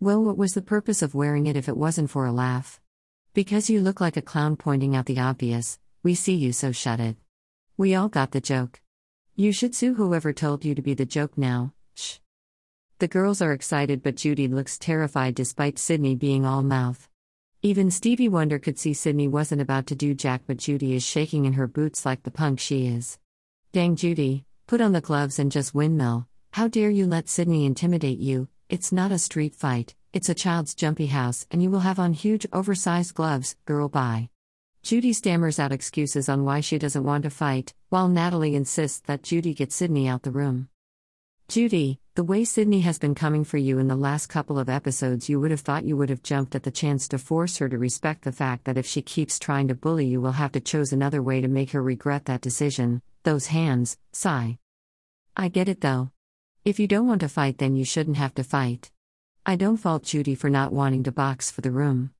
Well, 0.00 0.24
what 0.24 0.38
was 0.38 0.54
the 0.54 0.62
purpose 0.62 1.02
of 1.02 1.14
wearing 1.14 1.46
it 1.46 1.54
if 1.54 1.68
it 1.68 1.76
wasn't 1.76 2.08
for 2.08 2.24
a 2.24 2.32
laugh? 2.32 2.80
Because 3.34 3.68
you 3.68 3.82
look 3.82 4.00
like 4.00 4.16
a 4.16 4.22
clown 4.22 4.56
pointing 4.56 4.96
out 4.96 5.04
the 5.04 5.20
obvious. 5.20 5.78
We 6.02 6.14
see 6.14 6.34
you, 6.34 6.54
so 6.54 6.72
shut 6.72 6.98
it. 6.98 7.16
We 7.76 7.94
all 7.94 8.08
got 8.08 8.30
the 8.30 8.40
joke. 8.40 8.80
You 9.36 9.52
should 9.52 9.74
sue 9.74 9.92
whoever 9.92 10.32
told 10.32 10.64
you 10.64 10.74
to 10.74 10.80
be 10.80 10.94
the 10.94 11.04
joke 11.04 11.36
now. 11.36 11.74
Shh. 11.94 12.20
The 13.00 13.08
girls 13.08 13.42
are 13.42 13.52
excited, 13.52 14.02
but 14.02 14.16
Judy 14.16 14.48
looks 14.48 14.78
terrified 14.78 15.34
despite 15.34 15.78
Sydney 15.78 16.14
being 16.14 16.46
all 16.46 16.62
mouth. 16.62 17.10
Even 17.64 17.92
Stevie 17.92 18.28
Wonder 18.28 18.58
could 18.58 18.76
see 18.76 18.92
Sydney 18.92 19.28
wasn't 19.28 19.60
about 19.60 19.86
to 19.86 19.94
do 19.94 20.14
jack, 20.14 20.42
but 20.48 20.56
Judy 20.56 20.96
is 20.96 21.04
shaking 21.04 21.44
in 21.44 21.52
her 21.52 21.68
boots 21.68 22.04
like 22.04 22.24
the 22.24 22.32
punk 22.32 22.58
she 22.58 22.88
is. 22.88 23.20
Dang, 23.70 23.94
Judy, 23.94 24.46
put 24.66 24.80
on 24.80 24.90
the 24.90 25.00
gloves 25.00 25.38
and 25.38 25.52
just 25.52 25.72
windmill. 25.72 26.26
How 26.54 26.66
dare 26.66 26.90
you 26.90 27.06
let 27.06 27.28
Sydney 27.28 27.64
intimidate 27.64 28.18
you? 28.18 28.48
It's 28.68 28.90
not 28.90 29.12
a 29.12 29.18
street 29.18 29.54
fight, 29.54 29.94
it's 30.12 30.28
a 30.28 30.34
child's 30.34 30.74
jumpy 30.74 31.06
house, 31.06 31.46
and 31.52 31.62
you 31.62 31.70
will 31.70 31.86
have 31.86 32.00
on 32.00 32.14
huge 32.14 32.48
oversized 32.52 33.14
gloves, 33.14 33.54
girl, 33.64 33.88
bye. 33.88 34.28
Judy 34.82 35.12
stammers 35.12 35.60
out 35.60 35.70
excuses 35.70 36.28
on 36.28 36.44
why 36.44 36.62
she 36.62 36.78
doesn't 36.78 37.04
want 37.04 37.22
to 37.22 37.30
fight, 37.30 37.74
while 37.90 38.08
Natalie 38.08 38.56
insists 38.56 38.98
that 39.06 39.22
Judy 39.22 39.54
get 39.54 39.70
Sydney 39.70 40.08
out 40.08 40.24
the 40.24 40.32
room. 40.32 40.68
Judy, 41.48 42.00
the 42.14 42.24
way 42.24 42.44
Sydney 42.44 42.80
has 42.80 42.98
been 42.98 43.14
coming 43.14 43.44
for 43.44 43.58
you 43.58 43.78
in 43.78 43.88
the 43.88 43.96
last 43.96 44.28
couple 44.28 44.58
of 44.58 44.68
episodes, 44.68 45.28
you 45.28 45.38
would 45.40 45.50
have 45.50 45.60
thought 45.60 45.84
you 45.84 45.96
would 45.96 46.08
have 46.08 46.22
jumped 46.22 46.54
at 46.54 46.62
the 46.62 46.70
chance 46.70 47.08
to 47.08 47.18
force 47.18 47.58
her 47.58 47.68
to 47.68 47.76
respect 47.78 48.22
the 48.22 48.32
fact 48.32 48.64
that 48.64 48.78
if 48.78 48.86
she 48.86 49.02
keeps 49.02 49.38
trying 49.38 49.68
to 49.68 49.74
bully 49.74 50.06
you, 50.06 50.20
will 50.20 50.32
have 50.32 50.52
to 50.52 50.60
choose 50.60 50.92
another 50.92 51.22
way 51.22 51.40
to 51.40 51.48
make 51.48 51.70
her 51.72 51.82
regret 51.82 52.24
that 52.24 52.40
decision. 52.40 53.02
Those 53.22 53.46
hands, 53.46 53.98
sigh. 54.12 54.58
I 55.36 55.48
get 55.48 55.68
it 55.68 55.80
though. 55.80 56.10
If 56.64 56.78
you 56.78 56.86
don't 56.86 57.06
want 57.06 57.20
to 57.20 57.28
fight, 57.28 57.58
then 57.58 57.76
you 57.76 57.84
shouldn't 57.84 58.16
have 58.16 58.34
to 58.34 58.44
fight. 58.44 58.90
I 59.44 59.56
don't 59.56 59.76
fault 59.76 60.04
Judy 60.04 60.34
for 60.34 60.48
not 60.48 60.72
wanting 60.72 61.02
to 61.02 61.12
box 61.12 61.50
for 61.50 61.60
the 61.60 61.70
room. 61.70 62.12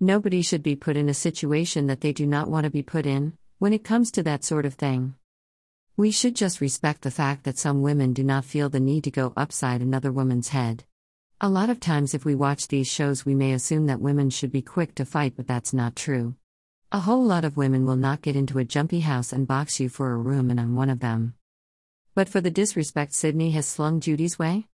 Nobody 0.00 0.42
should 0.42 0.62
be 0.62 0.76
put 0.76 0.96
in 0.96 1.08
a 1.08 1.14
situation 1.14 1.86
that 1.86 2.00
they 2.00 2.12
do 2.12 2.26
not 2.26 2.50
want 2.50 2.64
to 2.64 2.70
be 2.70 2.82
put 2.82 3.06
in, 3.06 3.38
when 3.58 3.72
it 3.72 3.84
comes 3.84 4.10
to 4.10 4.22
that 4.24 4.44
sort 4.44 4.66
of 4.66 4.74
thing. 4.74 5.14
We 5.96 6.10
should 6.10 6.34
just 6.34 6.60
respect 6.60 7.02
the 7.02 7.10
fact 7.10 7.44
that 7.44 7.56
some 7.56 7.80
women 7.80 8.12
do 8.12 8.24
not 8.24 8.44
feel 8.44 8.68
the 8.68 8.80
need 8.80 9.04
to 9.04 9.12
go 9.12 9.32
upside 9.36 9.80
another 9.80 10.10
woman's 10.10 10.48
head. 10.48 10.82
A 11.40 11.48
lot 11.48 11.70
of 11.70 11.78
times, 11.78 12.14
if 12.14 12.24
we 12.24 12.34
watch 12.34 12.66
these 12.66 12.88
shows, 12.88 13.24
we 13.24 13.34
may 13.34 13.52
assume 13.52 13.86
that 13.86 14.00
women 14.00 14.28
should 14.28 14.50
be 14.50 14.60
quick 14.60 14.96
to 14.96 15.04
fight, 15.04 15.34
but 15.36 15.46
that's 15.46 15.72
not 15.72 15.94
true. 15.94 16.34
A 16.90 16.98
whole 17.00 17.24
lot 17.24 17.44
of 17.44 17.56
women 17.56 17.86
will 17.86 17.96
not 17.96 18.22
get 18.22 18.34
into 18.34 18.58
a 18.58 18.64
jumpy 18.64 19.00
house 19.00 19.32
and 19.32 19.46
box 19.46 19.78
you 19.78 19.88
for 19.88 20.12
a 20.12 20.16
room, 20.16 20.50
and 20.50 20.60
I'm 20.60 20.74
one 20.74 20.90
of 20.90 20.98
them. 20.98 21.34
But 22.14 22.28
for 22.28 22.40
the 22.40 22.50
disrespect 22.50 23.12
Sydney 23.12 23.52
has 23.52 23.66
slung 23.66 24.00
Judy's 24.00 24.38
way? 24.38 24.66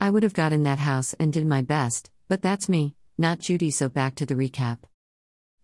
I 0.00 0.08
would 0.08 0.22
have 0.22 0.34
got 0.34 0.54
in 0.54 0.62
that 0.62 0.78
house 0.78 1.14
and 1.20 1.32
did 1.32 1.46
my 1.46 1.60
best, 1.60 2.10
but 2.28 2.40
that's 2.40 2.68
me 2.68 2.94
not 3.18 3.40
Judy. 3.40 3.70
So 3.70 3.88
back 3.88 4.14
to 4.16 4.26
the 4.26 4.34
recap. 4.34 4.78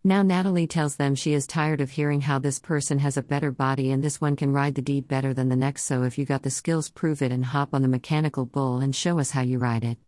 Now 0.05 0.23
Natalie 0.23 0.69
tells 0.69 0.97
them 0.97 1.15
she 1.15 1.35
is 1.35 1.47
tired 1.47 1.81
of 1.81 1.91
hearing 1.91 2.21
how 2.21 2.39
this 2.39 2.61
person 2.61 3.01
has 3.01 3.17
a 3.17 3.23
better 3.23 3.51
body 3.51 3.91
and 3.91 4.03
this 4.03 4.21
one 4.21 4.37
can 4.37 4.53
ride 4.53 4.77
the 4.77 4.83
deed 4.83 5.09
better 5.09 5.35
than 5.35 5.49
the 5.49 5.57
next, 5.57 5.85
so 5.85 6.05
if 6.05 6.17
you 6.17 6.25
got 6.25 6.45
the 6.45 6.51
skills, 6.51 6.89
prove 6.89 7.21
it 7.21 7.33
and 7.33 7.45
hop 7.45 7.75
on 7.75 7.83
the 7.83 7.89
mechanical 7.89 8.47
bull 8.47 8.79
and 8.79 8.95
show 8.95 9.19
us 9.19 9.33
how 9.33 9.41
you 9.41 9.59
ride 9.59 9.85
it. 9.85 9.99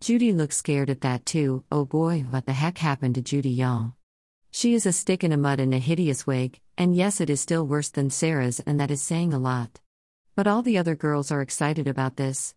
Judy 0.00 0.32
looks 0.32 0.56
scared 0.56 0.90
at 0.90 1.00
that 1.00 1.24
too. 1.24 1.64
Oh 1.72 1.84
boy, 1.84 2.26
what 2.30 2.46
the 2.46 2.52
heck 2.52 2.78
happened 2.78 3.14
to 3.14 3.22
Judy, 3.22 3.50
y'all? 3.50 3.94
She 4.50 4.74
is 4.74 4.84
a 4.84 4.92
stick 4.92 5.24
in 5.24 5.32
a 5.32 5.36
mud 5.36 5.58
in 5.58 5.72
a 5.72 5.78
hideous 5.78 6.26
wig, 6.26 6.60
and 6.76 6.94
yes, 6.94 7.20
it 7.20 7.30
is 7.30 7.40
still 7.40 7.66
worse 7.66 7.88
than 7.88 8.10
Sarah's, 8.10 8.60
and 8.60 8.78
that 8.78 8.90
is 8.90 9.00
saying 9.00 9.32
a 9.32 9.38
lot. 9.38 9.80
But 10.36 10.46
all 10.46 10.62
the 10.62 10.76
other 10.76 10.94
girls 10.94 11.30
are 11.30 11.40
excited 11.40 11.88
about 11.88 12.16
this. 12.16 12.54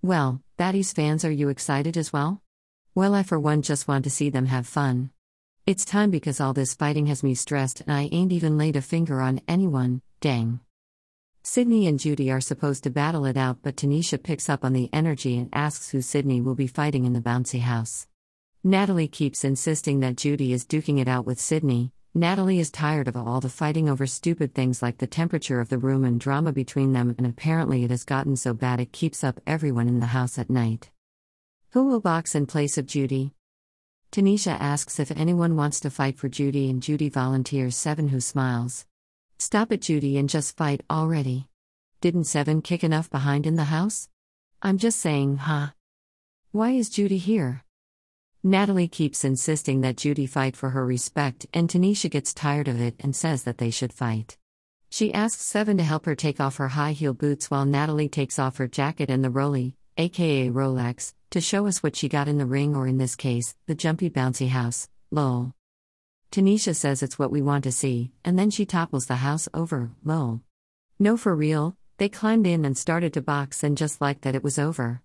Well, 0.00 0.42
Baddies 0.58 0.94
fans, 0.94 1.24
are 1.24 1.30
you 1.30 1.48
excited 1.48 1.96
as 1.96 2.12
well? 2.12 2.42
Well, 2.94 3.14
I 3.14 3.22
for 3.22 3.38
one 3.38 3.62
just 3.62 3.88
want 3.88 4.04
to 4.04 4.10
see 4.10 4.30
them 4.30 4.46
have 4.46 4.66
fun. 4.66 5.10
It's 5.68 5.84
time 5.84 6.10
because 6.10 6.40
all 6.40 6.54
this 6.54 6.72
fighting 6.72 7.08
has 7.08 7.22
me 7.22 7.34
stressed 7.34 7.82
and 7.82 7.92
I 7.92 8.08
ain't 8.10 8.32
even 8.32 8.56
laid 8.56 8.74
a 8.74 8.80
finger 8.80 9.20
on 9.20 9.42
anyone, 9.46 10.00
dang. 10.18 10.60
Sydney 11.42 11.86
and 11.86 12.00
Judy 12.00 12.30
are 12.30 12.40
supposed 12.40 12.84
to 12.84 12.90
battle 12.90 13.26
it 13.26 13.36
out, 13.36 13.58
but 13.60 13.76
Tanisha 13.76 14.16
picks 14.16 14.48
up 14.48 14.64
on 14.64 14.72
the 14.72 14.88
energy 14.94 15.36
and 15.36 15.50
asks 15.52 15.90
who 15.90 16.00
Sydney 16.00 16.40
will 16.40 16.54
be 16.54 16.66
fighting 16.66 17.04
in 17.04 17.12
the 17.12 17.20
bouncy 17.20 17.60
house. 17.60 18.06
Natalie 18.64 19.08
keeps 19.08 19.44
insisting 19.44 20.00
that 20.00 20.16
Judy 20.16 20.54
is 20.54 20.64
duking 20.64 21.00
it 21.00 21.06
out 21.06 21.26
with 21.26 21.38
Sydney. 21.38 21.92
Natalie 22.14 22.60
is 22.60 22.70
tired 22.70 23.06
of 23.06 23.14
all 23.14 23.42
the 23.42 23.50
fighting 23.50 23.90
over 23.90 24.06
stupid 24.06 24.54
things 24.54 24.80
like 24.80 24.96
the 24.96 25.06
temperature 25.06 25.60
of 25.60 25.68
the 25.68 25.76
room 25.76 26.02
and 26.02 26.18
drama 26.18 26.50
between 26.50 26.94
them, 26.94 27.14
and 27.18 27.26
apparently 27.26 27.84
it 27.84 27.90
has 27.90 28.04
gotten 28.04 28.36
so 28.36 28.54
bad 28.54 28.80
it 28.80 28.92
keeps 28.92 29.22
up 29.22 29.38
everyone 29.46 29.86
in 29.86 30.00
the 30.00 30.06
house 30.06 30.38
at 30.38 30.48
night. 30.48 30.88
Who 31.72 31.84
will 31.84 32.00
box 32.00 32.34
in 32.34 32.46
place 32.46 32.78
of 32.78 32.86
Judy? 32.86 33.34
Tanisha 34.10 34.58
asks 34.58 34.98
if 34.98 35.10
anyone 35.10 35.54
wants 35.54 35.80
to 35.80 35.90
fight 35.90 36.18
for 36.18 36.28
Judy, 36.28 36.70
and 36.70 36.82
Judy 36.82 37.10
volunteers 37.10 37.76
Seven, 37.76 38.08
who 38.08 38.20
smiles. 38.20 38.86
Stop 39.38 39.70
it, 39.70 39.82
Judy, 39.82 40.16
and 40.16 40.28
just 40.28 40.56
fight 40.56 40.82
already. 40.90 41.48
Didn't 42.00 42.24
Seven 42.24 42.62
kick 42.62 42.82
enough 42.82 43.10
behind 43.10 43.46
in 43.46 43.56
the 43.56 43.64
house? 43.64 44.08
I'm 44.62 44.78
just 44.78 44.98
saying, 44.98 45.36
huh? 45.38 45.68
Why 46.52 46.70
is 46.70 46.88
Judy 46.88 47.18
here? 47.18 47.64
Natalie 48.42 48.88
keeps 48.88 49.24
insisting 49.24 49.82
that 49.82 49.96
Judy 49.98 50.26
fight 50.26 50.56
for 50.56 50.70
her 50.70 50.86
respect, 50.86 51.46
and 51.52 51.68
Tanisha 51.68 52.10
gets 52.10 52.32
tired 52.32 52.68
of 52.68 52.80
it 52.80 52.94
and 53.00 53.14
says 53.14 53.42
that 53.42 53.58
they 53.58 53.70
should 53.70 53.92
fight. 53.92 54.38
She 54.88 55.12
asks 55.12 55.44
Seven 55.44 55.76
to 55.76 55.82
help 55.82 56.06
her 56.06 56.14
take 56.14 56.40
off 56.40 56.56
her 56.56 56.68
high 56.68 56.92
heel 56.92 57.12
boots 57.12 57.50
while 57.50 57.66
Natalie 57.66 58.08
takes 58.08 58.38
off 58.38 58.56
her 58.56 58.68
jacket 58.68 59.10
and 59.10 59.22
the 59.22 59.30
Roly, 59.30 59.76
aka 59.98 60.48
Rolex, 60.48 61.12
to 61.30 61.40
show 61.40 61.66
us 61.66 61.82
what 61.82 61.96
she 61.96 62.08
got 62.08 62.28
in 62.28 62.38
the 62.38 62.46
ring, 62.46 62.74
or 62.74 62.86
in 62.86 62.98
this 62.98 63.16
case, 63.16 63.54
the 63.66 63.74
jumpy 63.74 64.08
bouncy 64.08 64.48
house. 64.48 64.88
Lol. 65.10 65.52
Tanisha 66.30 66.74
says 66.74 67.02
it's 67.02 67.18
what 67.18 67.30
we 67.30 67.42
want 67.42 67.64
to 67.64 67.72
see, 67.72 68.12
and 68.24 68.38
then 68.38 68.50
she 68.50 68.66
topples 68.66 69.06
the 69.06 69.16
house 69.16 69.48
over, 69.54 69.90
lol. 70.04 70.42
No, 70.98 71.16
for 71.16 71.34
real, 71.34 71.76
they 71.96 72.08
climbed 72.08 72.46
in 72.46 72.64
and 72.64 72.76
started 72.76 73.12
to 73.14 73.22
box, 73.22 73.62
and 73.62 73.76
just 73.76 74.00
like 74.00 74.20
that, 74.22 74.34
it 74.34 74.44
was 74.44 74.58
over. 74.58 75.02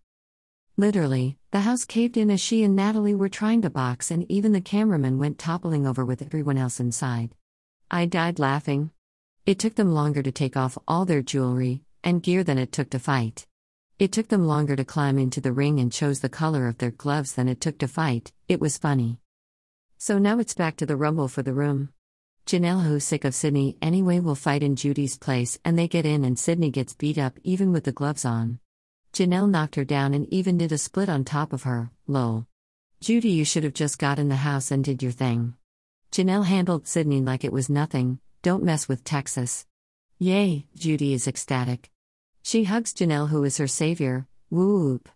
Literally, 0.75 1.37
the 1.51 1.61
house 1.61 1.85
caved 1.85 2.17
in 2.17 2.31
as 2.31 2.41
she 2.41 2.63
and 2.63 2.75
Natalie 2.75 3.15
were 3.15 3.29
trying 3.29 3.61
to 3.61 3.69
box, 3.69 4.11
and 4.11 4.29
even 4.29 4.51
the 4.51 4.61
cameraman 4.61 5.19
went 5.19 5.37
toppling 5.37 5.85
over 5.85 6.03
with 6.03 6.21
everyone 6.21 6.57
else 6.57 6.79
inside. 6.79 7.35
I 7.91 8.05
died 8.05 8.39
laughing. 8.39 8.91
It 9.45 9.59
took 9.59 9.75
them 9.75 9.93
longer 9.93 10.23
to 10.23 10.31
take 10.31 10.57
off 10.57 10.77
all 10.87 11.05
their 11.05 11.21
jewelry 11.21 11.83
and 12.03 12.23
gear 12.23 12.43
than 12.43 12.57
it 12.57 12.71
took 12.71 12.89
to 12.89 12.99
fight. 12.99 13.45
It 13.99 14.11
took 14.11 14.29
them 14.29 14.47
longer 14.47 14.75
to 14.75 14.83
climb 14.83 15.19
into 15.19 15.39
the 15.39 15.53
ring 15.53 15.79
and 15.79 15.91
chose 15.91 16.19
the 16.19 16.29
color 16.29 16.67
of 16.67 16.79
their 16.79 16.91
gloves 16.91 17.33
than 17.33 17.47
it 17.47 17.61
took 17.61 17.77
to 17.77 17.87
fight, 17.87 18.31
it 18.47 18.59
was 18.59 18.77
funny. 18.77 19.19
So 19.99 20.17
now 20.17 20.39
it's 20.39 20.55
back 20.55 20.77
to 20.77 20.85
the 20.85 20.97
rumble 20.97 21.27
for 21.27 21.43
the 21.43 21.53
room. 21.53 21.89
Janelle, 22.47 22.83
who's 22.83 23.05
sick 23.05 23.23
of 23.23 23.35
Sydney 23.35 23.77
anyway, 23.81 24.19
will 24.19 24.35
fight 24.35 24.63
in 24.63 24.75
Judy's 24.75 25.17
place, 25.17 25.59
and 25.63 25.77
they 25.77 25.87
get 25.87 26.05
in, 26.05 26.25
and 26.25 26.37
Sydney 26.37 26.71
gets 26.71 26.93
beat 26.95 27.17
up 27.17 27.37
even 27.43 27.71
with 27.71 27.83
the 27.85 27.91
gloves 27.91 28.25
on. 28.25 28.59
Janelle 29.13 29.49
knocked 29.49 29.75
her 29.75 29.85
down 29.85 30.13
and 30.13 30.27
even 30.33 30.57
did 30.57 30.71
a 30.71 30.77
split 30.77 31.07
on 31.07 31.23
top 31.23 31.53
of 31.53 31.63
her, 31.63 31.91
lol. 32.07 32.47
Judy, 32.99 33.29
you 33.29 33.45
should 33.45 33.63
have 33.63 33.75
just 33.75 33.99
got 33.99 34.17
in 34.17 34.27
the 34.27 34.37
house 34.37 34.71
and 34.71 34.83
did 34.83 35.03
your 35.03 35.11
thing. 35.11 35.53
Janelle 36.11 36.45
handled 36.45 36.87
Sydney 36.87 37.21
like 37.21 37.43
it 37.43 37.53
was 37.53 37.69
nothing, 37.69 38.19
don't 38.41 38.63
mess 38.63 38.89
with 38.89 39.03
Texas. 39.03 39.65
Yay, 40.17 40.65
Judy 40.75 41.13
is 41.13 41.27
ecstatic. 41.27 41.92
She 42.43 42.65
hugs 42.65 42.93
Janelle, 42.93 43.29
who 43.29 43.45
is 43.45 43.57
her 43.57 43.67
savior, 43.67 44.27
whoop. 44.49 45.07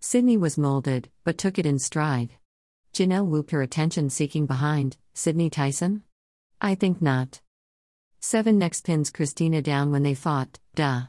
Sydney 0.00 0.36
was 0.36 0.58
molded, 0.58 1.08
but 1.22 1.38
took 1.38 1.58
it 1.58 1.64
in 1.64 1.78
stride. 1.78 2.32
Janelle 2.92 3.26
whooped 3.26 3.52
her 3.52 3.62
attention 3.62 4.10
seeking 4.10 4.46
behind. 4.46 4.96
Sydney 5.14 5.48
Tyson? 5.48 6.02
I 6.60 6.74
think 6.74 7.00
not. 7.00 7.40
7 8.18 8.58
next 8.58 8.84
pins 8.84 9.10
Christina 9.10 9.62
down 9.62 9.92
when 9.92 10.02
they 10.02 10.14
fought, 10.14 10.58
duh. 10.74 11.02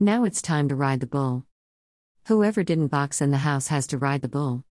Now 0.00 0.24
it's 0.24 0.42
time 0.42 0.68
to 0.68 0.74
ride 0.74 1.00
the 1.00 1.06
bull. 1.06 1.46
Whoever 2.26 2.64
didn't 2.64 2.88
box 2.88 3.22
in 3.22 3.30
the 3.30 3.38
house 3.38 3.68
has 3.68 3.86
to 3.88 3.98
ride 3.98 4.22
the 4.22 4.28
bull. 4.28 4.64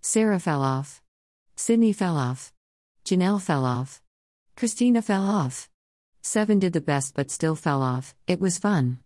Sarah 0.00 0.38
fell 0.38 0.62
off. 0.62 1.02
Sydney 1.56 1.92
fell 1.92 2.16
off. 2.16 2.52
Janelle 3.04 3.42
fell 3.42 3.64
off. 3.64 4.00
Christina 4.56 5.02
fell 5.02 5.24
off. 5.28 5.68
Seven 6.22 6.60
did 6.60 6.72
the 6.72 6.80
best 6.80 7.14
but 7.14 7.30
still 7.30 7.56
fell 7.56 7.82
off, 7.82 8.14
it 8.28 8.40
was 8.40 8.56
fun. 8.56 9.01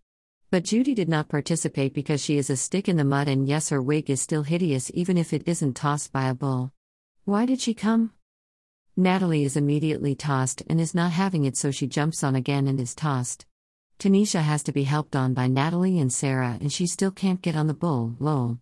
But 0.49 0.63
Judy 0.63 0.95
did 0.95 1.09
not 1.09 1.29
participate 1.29 1.93
because 1.93 2.23
she 2.23 2.39
is 2.39 2.51
a 2.51 2.57
stick 2.57 2.89
in 2.89 2.97
the 2.97 3.05
mud, 3.05 3.27
and 3.27 3.49
yes, 3.49 3.71
her 3.71 3.83
wig 3.83 4.09
is 4.09 4.21
still 4.21 4.45
hideous 4.45 4.93
even 4.95 5.19
if 5.19 5.33
it 5.33 5.43
isn't 5.47 5.75
tossed 5.75 6.13
by 6.13 6.29
a 6.29 6.35
bull. 6.35 6.73
Why 7.25 7.47
did 7.47 7.61
she 7.61 7.75
come? 7.75 8.13
Natalie 8.97 9.43
is 9.43 9.57
immediately 9.57 10.15
tossed 10.15 10.63
and 10.71 10.81
is 10.81 10.95
not 10.95 11.11
having 11.11 11.45
it, 11.45 11.57
so 11.57 11.73
she 11.73 11.89
jumps 11.89 12.23
on 12.23 12.37
again 12.37 12.69
and 12.69 12.79
is 12.79 12.95
tossed. 12.95 13.45
Tanisha 13.99 14.41
has 14.41 14.63
to 14.63 14.73
be 14.73 14.85
helped 14.85 15.17
on 15.17 15.35
by 15.35 15.49
Natalie 15.49 15.99
and 15.99 16.13
Sarah, 16.13 16.59
and 16.61 16.73
she 16.73 16.87
still 16.87 17.11
can't 17.11 17.43
get 17.43 17.57
on 17.57 17.67
the 17.67 17.75
bull, 17.75 18.15
lol. 18.21 18.59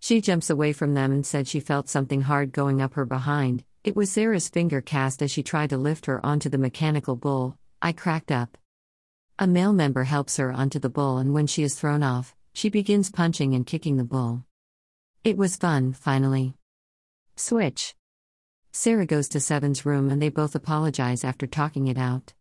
She 0.00 0.20
jumps 0.20 0.50
away 0.50 0.72
from 0.72 0.94
them 0.94 1.12
and 1.12 1.24
said 1.24 1.46
she 1.46 1.60
felt 1.60 1.88
something 1.88 2.22
hard 2.22 2.50
going 2.50 2.82
up 2.82 2.94
her 2.94 3.04
behind. 3.04 3.62
It 3.84 3.94
was 3.94 4.10
Sarah's 4.10 4.48
finger 4.48 4.80
cast 4.80 5.22
as 5.22 5.30
she 5.30 5.44
tried 5.44 5.70
to 5.70 5.78
lift 5.78 6.06
her 6.06 6.24
onto 6.26 6.48
the 6.48 6.58
mechanical 6.58 7.14
bull. 7.14 7.56
I 7.80 7.92
cracked 7.92 8.32
up. 8.32 8.58
A 9.42 9.46
male 9.46 9.72
member 9.72 10.04
helps 10.04 10.36
her 10.36 10.52
onto 10.52 10.78
the 10.78 10.90
bull, 10.90 11.16
and 11.16 11.32
when 11.32 11.46
she 11.46 11.62
is 11.62 11.74
thrown 11.74 12.02
off, 12.02 12.36
she 12.52 12.68
begins 12.68 13.10
punching 13.10 13.54
and 13.54 13.64
kicking 13.64 13.96
the 13.96 14.04
bull. 14.04 14.44
It 15.24 15.38
was 15.38 15.56
fun, 15.56 15.94
finally. 15.94 16.56
Switch. 17.36 17.94
Sarah 18.70 19.06
goes 19.06 19.30
to 19.30 19.40
Seven's 19.40 19.86
room 19.86 20.10
and 20.10 20.20
they 20.20 20.28
both 20.28 20.54
apologize 20.54 21.24
after 21.24 21.46
talking 21.46 21.86
it 21.86 21.96
out. 21.96 22.34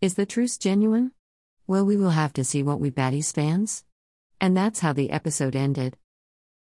Is 0.00 0.14
the 0.14 0.26
truce 0.26 0.58
genuine? 0.58 1.12
Well, 1.68 1.86
we 1.86 1.96
will 1.96 2.10
have 2.10 2.32
to 2.32 2.42
see, 2.42 2.64
won't 2.64 2.80
we, 2.80 2.90
Baddies 2.90 3.32
fans? 3.32 3.84
And 4.40 4.56
that's 4.56 4.80
how 4.80 4.92
the 4.92 5.12
episode 5.12 5.54
ended. 5.54 5.96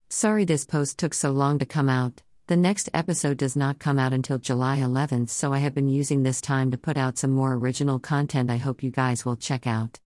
Sorry 0.10 0.46
this 0.46 0.64
post 0.66 0.98
took 0.98 1.14
so 1.14 1.32
long 1.32 1.60
to 1.60 1.66
come 1.66 1.90
out. 1.90 2.22
The 2.54 2.58
next 2.58 2.88
episode 2.94 3.38
does 3.38 3.56
not 3.56 3.80
come 3.80 3.98
out 3.98 4.14
until 4.14 4.38
July 4.38 4.78
11th, 4.78 5.30
so 5.30 5.54
I 5.54 5.58
have 5.58 5.74
been 5.74 5.88
using 5.88 6.22
this 6.22 6.40
time 6.40 6.70
to 6.70 6.78
put 6.78 6.98
out 6.98 7.18
some 7.18 7.32
more 7.32 7.54
original 7.54 7.98
content 7.98 8.52
I 8.52 8.58
hope 8.58 8.84
you 8.84 8.92
guys 8.92 9.26
will 9.26 9.36
check 9.36 9.66
out. 9.66 10.00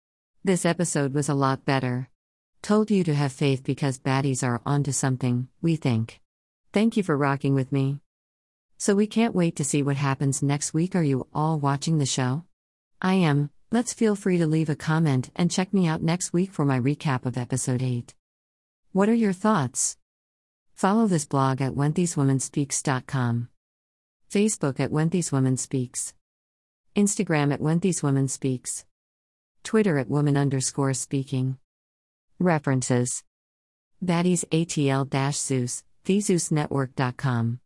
This 0.44 0.66
episode 0.66 1.14
was 1.14 1.30
a 1.30 1.34
lot 1.34 1.64
better. 1.64 2.10
Told 2.60 2.90
you 2.90 3.02
to 3.04 3.14
have 3.14 3.32
faith 3.32 3.64
because 3.64 3.98
baddies 3.98 4.46
are 4.46 4.60
onto 4.66 4.92
something, 4.92 5.48
we 5.62 5.76
think. 5.76 6.20
Thank 6.70 6.98
you 6.98 7.02
for 7.02 7.16
rocking 7.16 7.54
with 7.54 7.72
me. 7.72 8.00
So 8.76 8.94
we 8.94 9.06
can't 9.06 9.34
wait 9.34 9.56
to 9.56 9.64
see 9.64 9.82
what 9.82 9.96
happens 9.96 10.42
next 10.42 10.74
week. 10.74 10.94
Are 10.94 11.02
you 11.02 11.26
all 11.32 11.58
watching 11.58 11.96
the 11.96 12.04
show? 12.04 12.44
I 13.00 13.14
am. 13.14 13.48
Let's 13.72 13.94
feel 13.94 14.16
free 14.16 14.36
to 14.36 14.46
leave 14.46 14.68
a 14.68 14.76
comment 14.76 15.30
and 15.34 15.50
check 15.50 15.72
me 15.72 15.86
out 15.86 16.02
next 16.02 16.34
week 16.34 16.52
for 16.52 16.66
my 16.66 16.78
recap 16.78 17.24
of 17.24 17.38
episode 17.38 17.82
8. 17.82 18.12
What 18.92 19.08
are 19.08 19.14
your 19.14 19.32
thoughts? 19.32 19.96
Follow 20.74 21.06
this 21.06 21.24
blog 21.24 21.62
at 21.62 21.72
WhenThisWomanSpeaks.com. 21.72 23.48
Facebook 24.30 24.80
at 24.80 24.90
When. 24.90 25.08
Instagram 26.96 27.52
at 27.52 27.60
When. 27.60 28.84
Twitter 29.62 29.98
at 29.98 30.10
Woman 30.10 30.36
underscore 30.36 30.94
speaking. 30.94 31.58
References 32.40 33.22
Baddies 34.04 34.44
ATL 34.50 35.08
Zeus, 35.46 35.84
TheZeusNetwork.com. 36.04 37.60